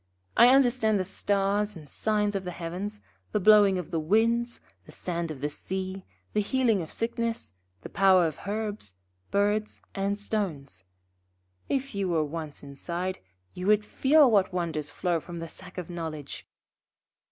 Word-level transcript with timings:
I 0.35 0.47
understand 0.47 0.99
the 0.99 1.05
stars 1.05 1.75
and 1.75 1.87
signs 1.87 2.33
of 2.33 2.43
the 2.43 2.49
heavens, 2.49 3.01
the 3.33 3.39
blowing 3.39 3.77
of 3.77 3.91
the 3.91 3.99
winds, 3.99 4.59
the 4.87 4.91
sand 4.91 5.29
of 5.29 5.41
the 5.41 5.49
sea, 5.51 6.05
the 6.33 6.41
healing 6.41 6.81
of 6.81 6.91
sickness, 6.91 7.51
the 7.83 7.89
power 7.89 8.25
of 8.25 8.39
herbs, 8.47 8.95
birds, 9.29 9.79
and 9.93 10.17
stones. 10.17 10.83
If 11.69 11.93
you 11.93 12.09
were 12.09 12.23
once 12.23 12.63
inside, 12.63 13.19
you 13.53 13.67
would 13.67 13.85
feel 13.85 14.31
what 14.31 14.51
wonders 14.51 14.89
flow 14.89 15.19
from 15.19 15.37
the 15.37 15.47
Sack 15.47 15.77
of 15.77 15.87
Knowledge.' 15.87 16.47